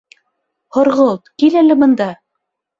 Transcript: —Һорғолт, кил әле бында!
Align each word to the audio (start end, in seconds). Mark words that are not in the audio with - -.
—Һорғолт, 0.77 1.31
кил 1.45 1.61
әле 1.63 1.79
бында! 1.85 2.11